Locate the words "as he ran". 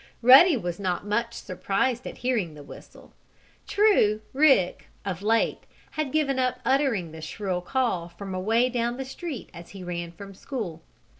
9.53-10.11